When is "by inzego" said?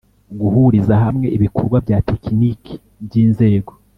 3.05-3.71